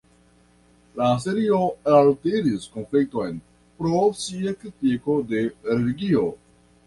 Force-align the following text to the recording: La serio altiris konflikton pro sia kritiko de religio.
La 0.99 1.09
serio 1.25 1.59
altiris 1.97 2.65
konflikton 2.77 3.37
pro 3.81 4.01
sia 4.23 4.55
kritiko 4.63 5.19
de 5.35 5.45
religio. 5.75 6.25